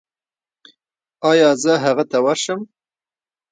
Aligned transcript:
ایا 1.29 1.49
زه 1.63 1.73
هغه 1.83 2.03
ته 2.11 2.17
ورشم؟ 2.25 2.59